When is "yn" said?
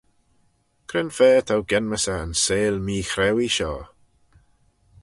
2.25-2.33